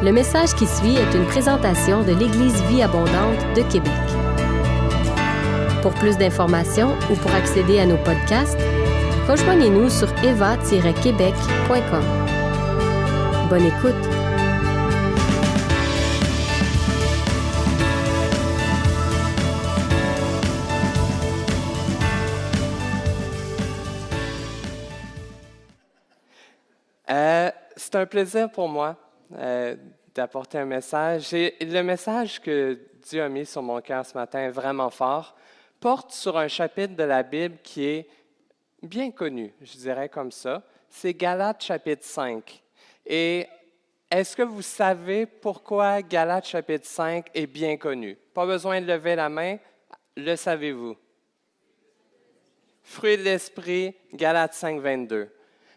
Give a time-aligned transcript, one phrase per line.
[0.00, 3.90] Le message qui suit est une présentation de l'Église Vie Abondante de Québec.
[5.82, 8.60] Pour plus d'informations ou pour accéder à nos podcasts,
[9.26, 12.04] rejoignez-nous sur eva-québec.com.
[13.50, 13.96] Bonne écoute!
[27.10, 28.96] Euh, c'est un plaisir pour moi
[29.34, 29.76] euh,
[30.14, 31.32] d'apporter un message.
[31.34, 32.78] Et le message que
[33.08, 35.36] Dieu a mis sur mon cœur ce matin, vraiment fort,
[35.80, 38.08] porte sur un chapitre de la Bible qui est
[38.82, 40.62] bien connu, je dirais comme ça.
[40.88, 42.62] C'est Galates chapitre 5.
[43.06, 43.46] Et
[44.10, 48.16] est-ce que vous savez pourquoi Galates chapitre 5 est bien connu?
[48.32, 49.58] Pas besoin de lever la main,
[50.16, 50.96] le savez-vous?
[52.82, 55.30] Fruit de l'esprit, Galates 5, 22.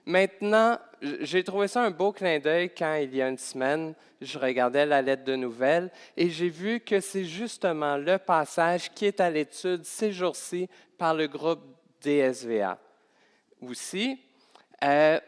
[0.05, 4.37] Maintenant, j'ai trouvé ça un beau clin d'œil quand il y a une semaine, je
[4.37, 9.20] regardais la lettre de nouvelles et j'ai vu que c'est justement le passage qui est
[9.20, 11.61] à l'étude ces jours-ci par le groupe
[12.01, 12.77] DSVA.
[13.61, 14.20] Aussi,
[14.84, 15.20] euh,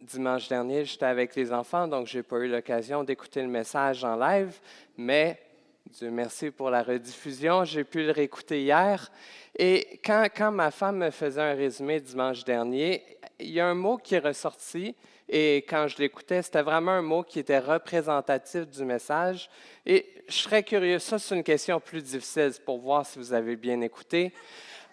[0.00, 4.04] dimanche dernier, j'étais avec les enfants, donc je n'ai pas eu l'occasion d'écouter le message
[4.04, 4.58] en live,
[4.96, 5.40] mais
[5.90, 9.10] Dieu merci pour la rediffusion, j'ai pu le réécouter hier.
[9.58, 13.04] Et quand, quand ma femme me faisait un résumé dimanche dernier,
[13.38, 14.94] il y a un mot qui est ressorti
[15.28, 19.50] et quand je l'écoutais, c'était vraiment un mot qui était représentatif du message.
[19.84, 23.56] Et je serais curieux, ça c'est une question plus difficile pour voir si vous avez
[23.56, 24.32] bien écouté.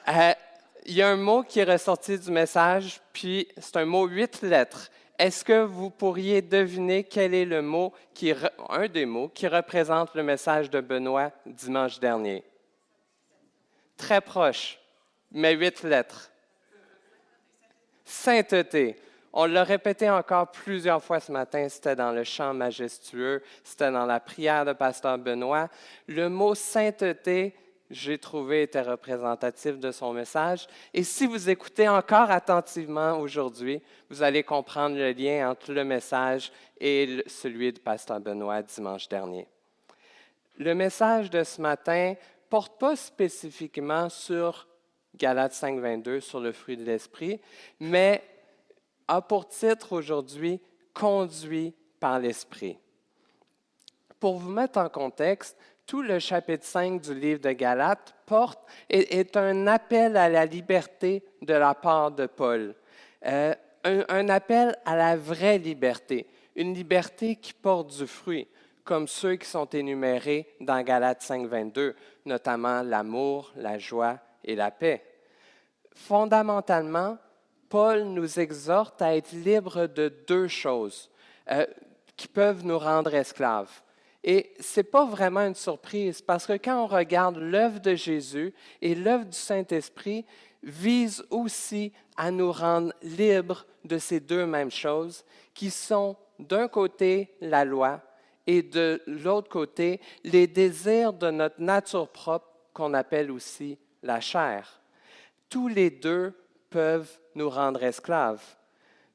[0.08, 0.34] Euh,
[0.86, 4.42] il y a un mot qui est ressorti du message, puis c'est un mot huit
[4.42, 4.90] lettres.
[5.20, 8.34] Est-ce que vous pourriez deviner quel est le mot, qui,
[8.70, 12.42] un des mots, qui représente le message de Benoît dimanche dernier?
[13.98, 14.80] Très proche,
[15.34, 16.32] mais huit lettres.
[18.06, 18.96] Sainteté.
[19.34, 24.06] On l'a répété encore plusieurs fois ce matin, c'était dans le chant majestueux, c'était dans
[24.06, 25.68] la prière de Pasteur Benoît.
[26.08, 27.54] Le mot sainteté,
[27.90, 30.68] j'ai trouvé, était représentatif de son message.
[30.94, 36.52] Et si vous écoutez encore attentivement aujourd'hui, vous allez comprendre le lien entre le message
[36.80, 39.48] et celui de Pasteur Benoît dimanche dernier.
[40.58, 42.16] Le message de ce matin
[42.50, 44.68] porte pas spécifiquement sur
[45.16, 47.40] Galates 5, 22 sur le fruit de l'esprit,
[47.80, 48.24] mais
[49.08, 50.62] a pour titre aujourd'hui
[50.94, 52.78] Conduit par l'esprit.
[54.20, 55.58] Pour vous mettre en contexte,
[55.90, 58.60] tout le chapitre 5 du livre de Galates porte,
[58.92, 62.76] est, un appel à la liberté de la part de Paul.
[63.26, 68.48] Euh, un, un, appel à la vraie liberté, une liberté qui porte du fruit,
[68.84, 71.96] comme ceux qui sont énumérés dans Galates 5, 22,
[72.26, 75.04] notamment l'amour, la joie et la paix.
[75.96, 77.18] Fondamentalement,
[77.68, 81.10] Paul nous exhorte à être libres de deux choses
[81.50, 81.66] euh,
[82.16, 83.82] qui peuvent nous rendre esclaves.
[84.24, 88.54] Et ce n'est pas vraiment une surprise parce que quand on regarde l'œuvre de Jésus
[88.82, 90.26] et l'œuvre du Saint-Esprit,
[90.62, 97.34] vise aussi à nous rendre libres de ces deux mêmes choses qui sont d'un côté
[97.40, 98.02] la loi
[98.46, 104.80] et de l'autre côté les désirs de notre nature propre qu'on appelle aussi la chair
[105.50, 106.34] tous les deux
[106.70, 108.44] peuvent nous rendre esclaves.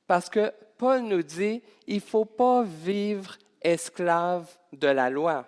[0.06, 5.46] Parce que Paul nous dit, il ne faut pas vivre esclave de la loi,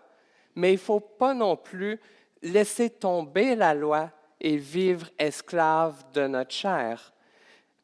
[0.54, 2.00] mais il ne faut pas non plus
[2.42, 4.10] laisser tomber la loi
[4.40, 7.12] et vivre esclave de notre chair.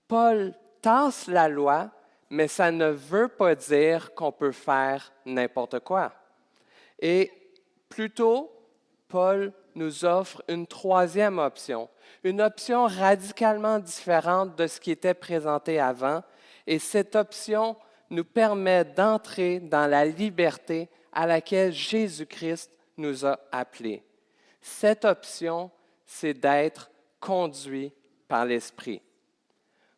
[0.09, 1.91] Paul tasse la loi,
[2.31, 6.12] mais ça ne veut pas dire qu'on peut faire n'importe quoi.
[6.99, 7.31] Et
[7.88, 8.50] plutôt,
[9.09, 11.88] Paul nous offre une troisième option,
[12.25, 16.22] une option radicalement différente de ce qui était présenté avant.
[16.66, 17.76] Et cette option
[18.12, 24.05] nous permet d'entrer dans la liberté à laquelle Jésus-Christ nous a appelés.
[24.61, 25.71] Cette option,
[26.05, 27.91] c'est d'être conduit
[28.28, 29.00] par l'Esprit.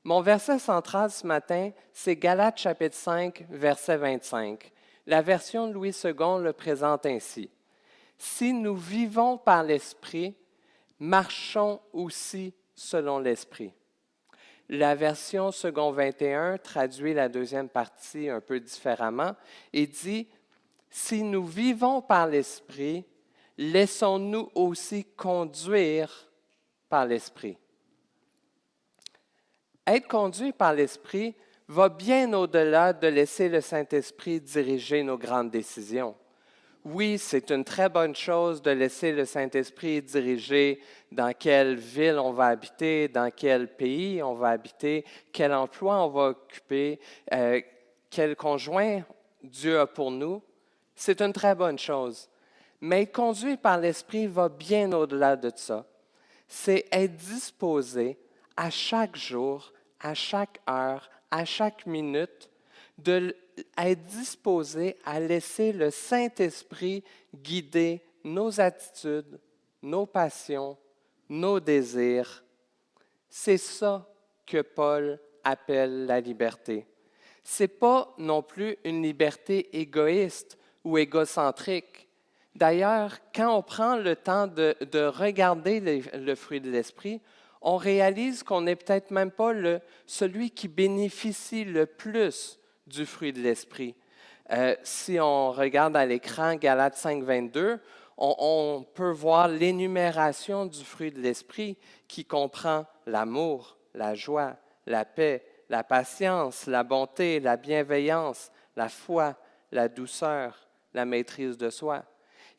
[0.04, 4.70] Mon verset central ce matin, c'est Galates chapitre 5, verset 25.
[5.06, 7.50] La version de Louis II le présente ainsi.
[8.16, 10.36] Si nous vivons par l'Esprit,
[11.00, 13.72] marchons aussi selon l'Esprit.
[14.68, 19.36] La version second 21 traduit la deuxième partie un peu différemment
[19.72, 20.26] et dit,
[20.90, 23.04] Si nous vivons par l'Esprit,
[23.58, 26.30] laissons-nous aussi conduire
[26.88, 27.58] par l'Esprit.
[29.86, 31.34] Être conduit par l'Esprit
[31.68, 36.14] va bien au-delà de laisser le Saint-Esprit diriger nos grandes décisions
[36.84, 42.32] oui, c'est une très bonne chose de laisser le Saint-Esprit diriger dans quelle ville on
[42.32, 47.00] va habiter, dans quel pays on va habiter, quel emploi on va occuper,
[47.32, 47.60] euh,
[48.10, 49.02] quel conjoint
[49.42, 50.42] Dieu a pour nous,
[50.94, 52.28] c'est une très bonne chose.
[52.82, 55.86] Mais être conduit par l'Esprit va bien au-delà de ça.
[56.46, 58.18] C'est être disposé
[58.56, 62.50] à chaque jour, à chaque heure, à chaque minute,
[62.98, 63.36] de
[63.76, 67.04] être disposé à laisser le Saint-Esprit
[67.34, 69.38] guider nos attitudes,
[69.82, 70.76] nos passions,
[71.28, 72.44] nos désirs.
[73.28, 74.08] C'est ça
[74.46, 76.86] que Paul appelle la liberté.
[77.42, 82.08] Ce n'est pas non plus une liberté égoïste ou égocentrique.
[82.54, 84.74] D'ailleurs, quand on prend le temps de,
[85.06, 85.80] regarder
[86.14, 87.20] le fruit de l'esprit,
[87.60, 89.52] on réalise qu'on n'est peut-être même pas
[90.06, 93.94] celui qui bénéficie le plus du fruit de l'esprit.
[94.50, 97.80] Euh, si on regarde à l'écran Galates 5, 22,
[98.16, 101.76] on, peut voir l'énumération du fruit de l'esprit
[102.06, 109.36] qui comprend l'amour, la joie, la paix, la patience, la bonté, la bienveillance, la foi,
[109.72, 112.04] la douceur, la maîtrise de soi.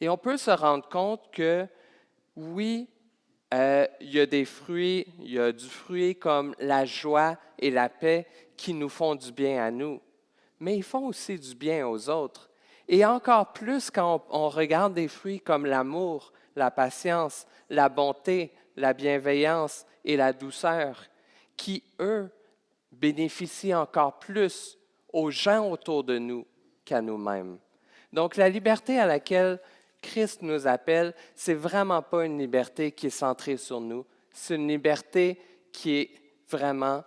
[0.01, 1.68] Et on peut se rendre compte que
[2.36, 2.89] oui,
[3.54, 7.72] euh, il y a des fruits, il y a du fruit comme la joie et
[7.72, 8.27] la paix
[8.57, 10.01] qui nous font du bien à nous,
[10.65, 12.50] mais ils font aussi du bien aux autres.
[12.88, 18.94] Et encore plus quand on, regarde des fruits comme l'amour, la patience, la bonté, la
[18.94, 21.03] bienveillance et la douceur,
[21.56, 22.31] qui, eux,
[22.91, 24.79] bénéficient encore plus
[25.13, 26.47] aux gens autour de nous
[26.83, 27.59] qu'à nous-mêmes.
[28.12, 29.59] Donc la liberté à laquelle
[30.01, 34.67] Christ nous appelle, c'est vraiment pas une liberté qui est centrée sur nous, c'est une
[34.67, 35.39] liberté
[35.71, 36.09] qui est
[36.50, 37.03] vraiment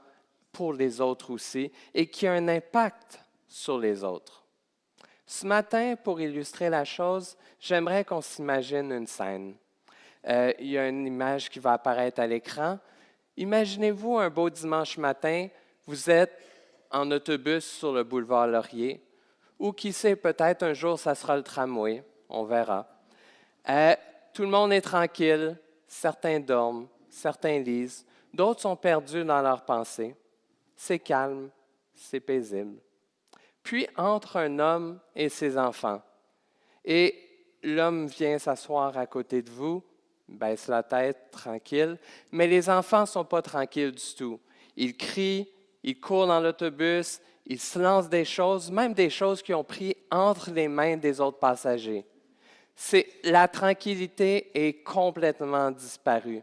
[0.52, 3.18] pour les autres aussi et qui a un impact
[3.48, 4.44] sur les autres.
[5.26, 9.56] Ce matin, pour illustrer la chose, j'aimerais qu'on s'imagine une scène.
[10.26, 12.78] Euh, il y a une image qui va apparaître à l'écran.
[13.36, 15.48] Imaginez-vous un beau dimanche matin,
[15.86, 16.32] vous êtes
[16.90, 19.02] en autobus sur le boulevard Laurier,
[19.58, 22.86] ou qui sait, peut-être un jour, ça sera le tramway, on verra.
[23.68, 23.94] Euh,
[24.32, 25.56] tout le monde est tranquille,
[25.86, 30.14] certains dorment, certains lisent, d'autres sont perdus dans leurs pensées.
[30.76, 31.50] C'est calme,
[31.94, 32.78] c'est paisible.
[33.62, 36.02] Puis entre un homme et ses enfants.
[36.84, 37.14] Et
[37.62, 39.82] l'homme vient s'asseoir à côté de vous,
[40.28, 41.98] baisse la tête, tranquille,
[42.32, 44.40] mais les enfants ne sont pas tranquilles du tout.
[44.76, 45.48] Ils crient,
[45.82, 49.96] ils courent dans l'autobus, ils se lancent des choses, même des choses qui ont pris
[50.10, 52.04] entre les mains des autres passagers.
[52.76, 56.42] C'est, la tranquillité est complètement disparue.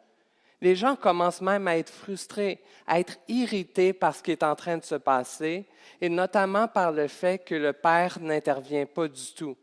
[0.61, 4.55] Les gens commencent même à être frustrés, à être irrités par ce qui est en
[4.55, 5.67] train de se passer,
[6.01, 9.55] et notamment par le fait que le Père n'intervient pas du tout.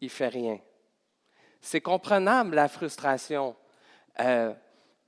[0.00, 0.58] Il fait rien.
[1.60, 3.54] C'est comprenable, la frustration.
[4.20, 4.52] Euh,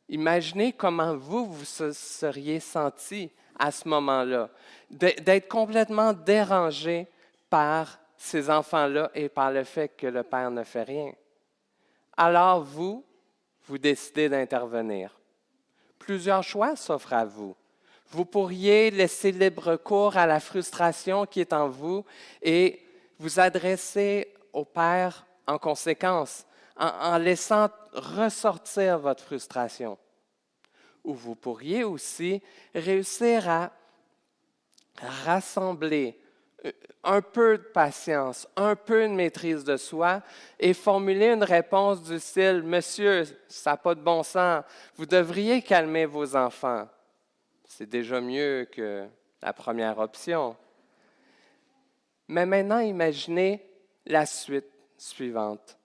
[0.08, 4.50] imaginez comment vous, vous seriez senti à ce moment-là,
[4.90, 7.06] d'être complètement dérangé
[7.48, 11.12] par ces enfants-là et par le fait que le Père ne fait rien.
[12.16, 13.04] Alors vous,
[13.66, 15.18] vous décidez d'intervenir.
[15.98, 17.56] Plusieurs choix s'offrent à vous.
[18.08, 22.04] Vous pourriez laisser libre cours à la frustration qui est en vous
[22.42, 22.80] et
[23.18, 26.46] vous adresser au Père en conséquence,
[26.76, 29.98] en, laissant ressortir votre frustration.
[31.02, 32.42] Ou vous pourriez aussi
[32.74, 33.72] réussir à
[35.24, 36.18] rassembler
[37.02, 40.22] un peu de patience, un peu de maîtrise de soi
[40.58, 44.64] et formuler une réponse du style Monsieur, ça n'a pas de bon sens,
[44.96, 46.88] vous devriez calmer vos enfants.
[47.64, 49.06] C'est déjà mieux que
[49.42, 50.56] la première option.
[52.28, 53.62] Mais maintenant, imaginez
[54.06, 55.76] la suite suivante.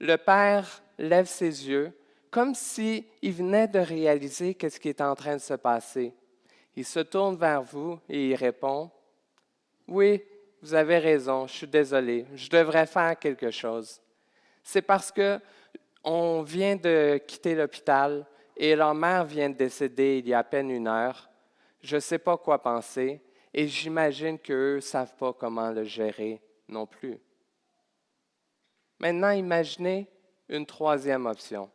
[0.00, 1.92] Le Père lève ses yeux
[2.30, 6.12] comme s'il venait de réaliser ce qui est en train de se passer.
[6.74, 8.90] Il se tourne vers vous et il répond,
[9.86, 10.20] Oui,
[10.64, 14.00] vous avez raison, je suis désolé, je devrais faire quelque chose.
[14.62, 15.38] C'est parce que
[16.02, 18.24] on vient de quitter l'hôpital
[18.56, 21.28] et leur mère vient de décéder il y a à peine une heure.
[21.82, 23.20] Je ne sais pas quoi penser
[23.52, 27.18] et j'imagine qu'eux ne savent pas comment le gérer non plus.
[28.98, 30.08] Maintenant, imaginez
[30.48, 31.70] une troisième option,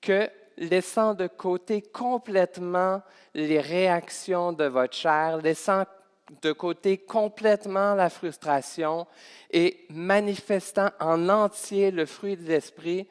[0.00, 3.02] que laissant de côté complètement
[3.34, 5.84] les réactions de votre chair, laissant
[6.42, 9.06] de côté complètement la frustration
[9.50, 13.06] et manifestant en entier le fruit de l'esprit,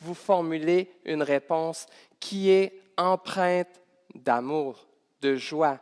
[0.00, 1.86] vous formulez une réponse
[2.20, 3.80] qui est empreinte
[4.14, 4.86] d'amour,
[5.20, 5.78] de joie.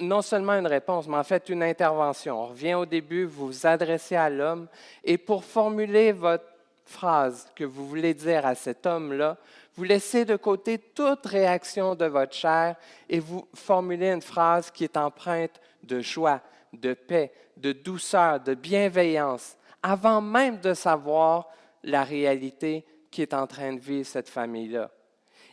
[0.00, 2.42] Non seulement une réponse, mais en fait une intervention.
[2.42, 4.68] On revient au début, vous vous adressez à l'homme
[5.04, 6.44] et pour formuler votre
[6.84, 9.36] phrase que vous voulez dire à cet homme-là,
[9.74, 12.76] vous laissez de côté toute réaction de votre chair
[13.08, 16.40] et vous formulez une phrase qui est empreinte de joie,
[16.72, 21.48] de paix, de douceur, de bienveillance, avant même de savoir
[21.82, 24.90] la réalité qui est en train de vivre cette famille-là.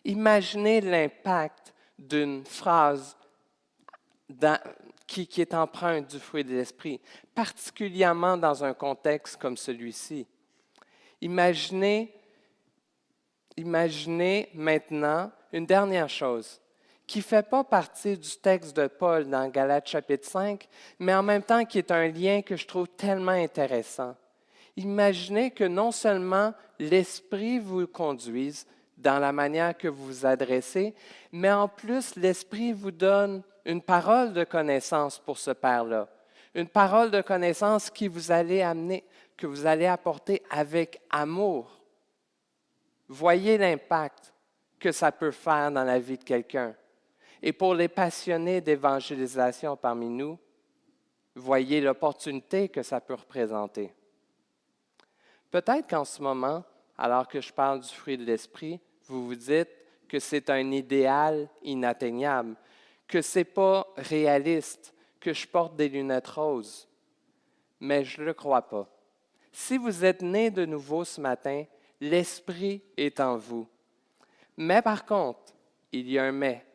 [0.05, 3.17] Imaginez l'impact d'une phrase
[5.05, 7.01] qui, qui, est empreinte du fruit de l'esprit,
[7.35, 10.25] particulièrement dans un contexte comme celui-ci.
[11.19, 12.13] Imaginez,
[13.57, 16.61] imaginez maintenant une dernière chose
[17.09, 21.23] qui ne fait pas partie du texte de Paul dans Galates chapitre 5, mais en
[21.23, 24.15] même temps qui est un lien que je trouve tellement intéressant.
[24.77, 30.93] Imaginez que non seulement l'Esprit vous conduise dans la manière que vous vous adressez,
[31.31, 36.07] mais en plus l'Esprit vous donne une parole de connaissance pour ce Père-là,
[36.53, 39.03] une parole de connaissance qui vous allez amener,
[39.35, 41.81] que vous allez apporter avec amour.
[43.07, 44.31] Voyez l'impact
[44.79, 46.75] que ça peut faire dans la vie de quelqu'un.
[47.41, 50.37] Et pour les passionnés d'évangélisation parmi nous,
[51.35, 53.93] voyez l'opportunité que ça peut représenter.
[55.51, 56.63] Peut-être qu'en ce moment,
[56.97, 59.69] alors que je parle du fruit de l'esprit, vous vous dites
[60.07, 62.55] que c'est un idéal inatteignable,
[63.07, 66.87] que ce n'est pas réaliste, que je porte des lunettes roses.
[67.79, 68.87] Mais je ne le crois pas.
[69.51, 71.63] Si vous êtes né de nouveau ce matin,
[72.01, 73.67] l'Esprit est en vous.
[74.57, 75.53] Mais par contre,
[75.91, 76.65] il y a un mais.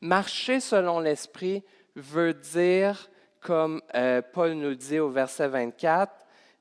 [0.00, 1.62] Marcher selon l'Esprit
[1.94, 6.12] veut dire, comme euh, Paul nous dit au verset 24,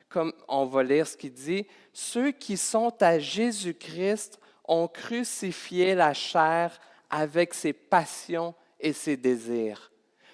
[0.10, 6.14] comme on va lire ce qu'il dit, ceux qui sont à Jésus-Christ ont crucifié la
[6.14, 6.80] chair
[7.10, 9.92] avec ses passions et ses désirs.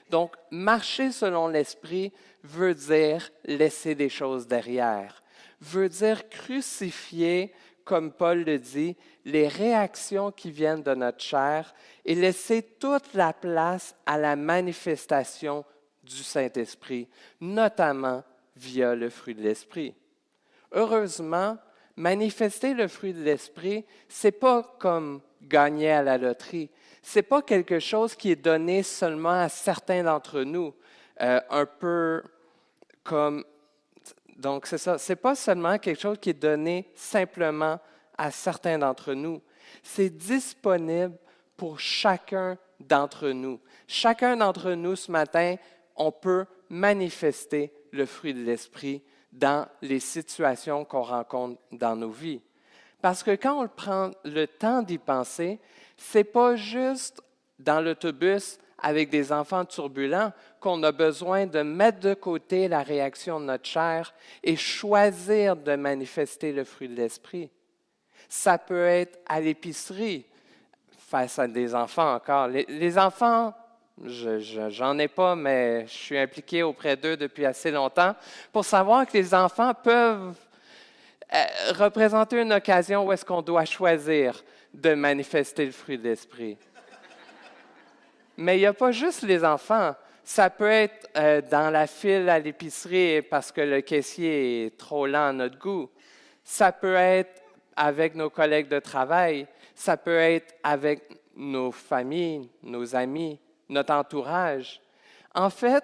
[0.09, 5.21] Donc, marcher selon l'Esprit veut dire laisser des choses derrière,
[5.61, 7.53] veut dire crucifier
[7.85, 11.73] comme Paul le dit, les réactions qui viennent de notre chair
[12.03, 15.63] et laisser toute la place à la manifestation
[16.03, 17.07] du Saint-Esprit,
[17.39, 18.23] notamment
[18.55, 19.93] via le fruit de l'Esprit.
[20.71, 21.57] Heureusement,
[21.95, 26.69] manifester le fruit de l'Esprit, c'est pas comme gagner à la loterie.
[27.01, 30.73] C'est pas quelque chose qui est donné seulement à certains d'entre nous,
[31.21, 32.23] euh, un peu
[33.03, 33.45] comme
[34.35, 34.97] donc, c'est ça.
[34.97, 37.79] Ce n'est pas seulement quelque chose qui est donné simplement
[38.17, 39.41] à certains d'entre nous.
[39.81, 41.17] C'est disponible
[41.55, 43.59] pour chacun d'entre nous.
[43.87, 45.55] Chacun d'entre nous, ce matin,
[45.95, 49.01] on peut manifester le fruit de l'Esprit
[49.31, 52.41] dans les situations qu'on rencontre dans nos vies.
[53.01, 55.59] Parce que quand on prend le temps d'y penser,
[55.97, 57.21] ce n'est pas juste
[57.59, 63.39] dans l'autobus avec des enfants turbulents qu'on a besoin de mettre de côté la réaction
[63.39, 64.13] de notre chair
[64.43, 67.49] et choisir de manifester le fruit de l'esprit.
[68.27, 70.25] Ça peut être à l'épicerie,
[70.97, 72.47] face à des enfants encore.
[72.47, 73.53] Les, enfants,
[74.03, 78.15] j'en ai pas, mais je suis impliqué auprès d'eux depuis assez longtemps
[78.51, 80.35] pour savoir que les enfants peuvent
[81.33, 86.57] euh, représenter une occasion où est-ce qu'on doit choisir de manifester le fruit de l'esprit.
[88.37, 89.95] Mais il n'y a pas juste les enfants.
[90.23, 95.05] Ça peut être euh, dans la file à l'épicerie parce que le caissier est trop
[95.05, 95.89] lent à notre goût.
[96.43, 97.41] Ça peut être
[97.75, 99.47] avec nos collègues de travail.
[99.75, 101.03] Ça peut être avec
[101.35, 103.39] nos familles, nos amis,
[103.69, 104.81] notre entourage.
[105.33, 105.83] En fait,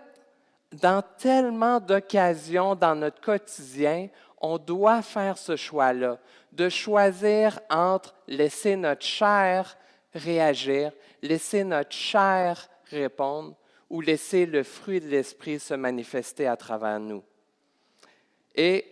[0.72, 4.08] dans tellement d'occasions dans notre quotidien,
[4.40, 6.18] on doit faire ce choix-là,
[6.52, 9.78] de choisir entre laisser notre chair
[10.14, 10.92] réagir,
[11.22, 13.56] laisser notre chair répondre
[13.90, 17.24] ou laisser le fruit de l'esprit se manifester à travers nous.
[18.56, 18.86] Et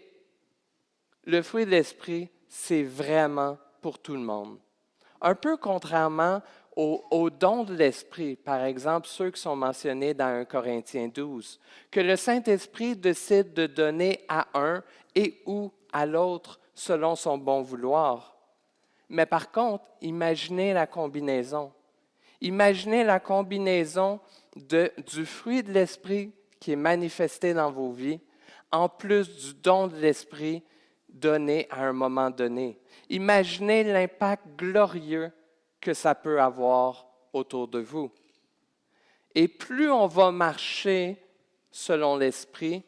[1.26, 4.58] le fruit de l'esprit, c'est vraiment pour tout le monde.
[5.22, 6.42] Un peu contrairement
[6.76, 11.60] aux, dons de l'esprit, par exemple ceux qui sont mentionnés dans 1 Corinthiens 12,
[11.92, 14.82] que le Saint-Esprit décide de donner à un
[15.14, 18.39] et ou à l'autre selon son bon vouloir.
[19.10, 21.72] Mais par contre, imaginez la combinaison.
[22.42, 24.20] Imaginez la combinaison
[24.56, 28.20] du fruit de l'Esprit qui est manifesté dans vos vies,
[28.72, 30.64] en plus du don de l'Esprit
[31.10, 32.80] donné à un moment donné.
[33.10, 35.32] Imaginez l'impact glorieux
[35.82, 38.12] que ça peut avoir autour de vous.
[39.34, 41.18] Et plus on va marcher
[41.72, 42.84] selon l'Esprit,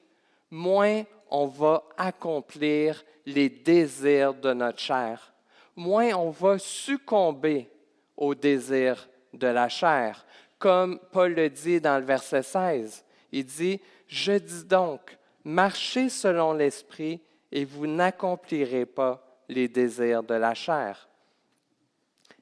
[0.50, 5.31] moins on va accomplir les désirs de notre chair
[5.76, 7.70] moins on va succomber
[8.18, 10.26] au désir de la chair.
[10.60, 16.54] Comme Paul le dit dans le verset 16, il dit, Je dis donc, marchez selon
[16.54, 21.10] l'Esprit et vous n'accomplirez pas les désirs de la chair.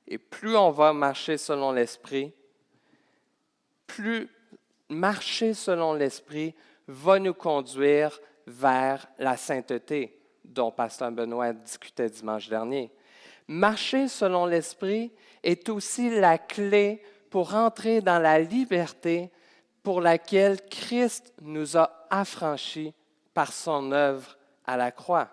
[0.08, 2.34] Et plus on va marcher selon l'Esprit,
[3.88, 4.28] plus
[4.90, 6.56] marcher selon l'Esprit
[6.88, 12.92] va nous conduire vers la sainteté dont Pasteur Benoît discutait dimanche dernier.
[13.52, 17.02] Marcher selon l'Esprit est aussi la clé
[17.32, 19.32] pour entrer dans la liberté
[19.82, 22.94] pour laquelle Christ nous a affranchis
[23.34, 24.38] par son œuvre
[24.68, 25.30] à la croix.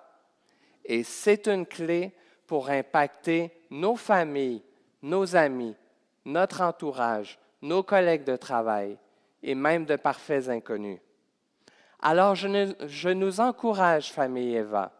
[0.86, 2.14] Et c'est une clé
[2.46, 4.62] pour impacter nos familles,
[5.02, 5.76] nos amis,
[6.24, 8.96] notre entourage, nos collègues de travail
[9.42, 11.00] et même de parfaits inconnus.
[12.00, 14.90] Alors je, je nous encourage, famille Eva,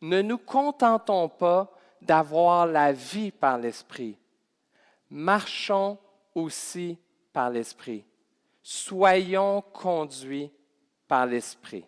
[0.00, 1.70] ne nous contentons pas
[2.02, 4.16] d'avoir la vie par l'Esprit.
[5.10, 5.98] Marchons
[6.34, 6.98] aussi
[7.32, 8.04] par l'Esprit.
[8.62, 10.50] Soyons conduits
[11.08, 11.84] par l'Esprit.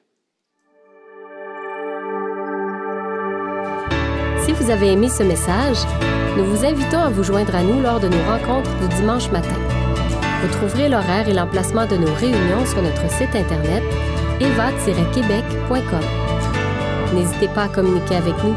[4.44, 5.78] Si vous avez aimé ce message,
[6.36, 9.54] nous vous invitons à vous joindre à nous lors de nos rencontres du dimanche matin.
[10.42, 13.82] Vous trouverez l'horaire et l'emplacement de nos réunions sur notre site internet
[14.40, 16.00] eva-québec.com.
[17.14, 18.56] N'hésitez pas à communiquer avec nous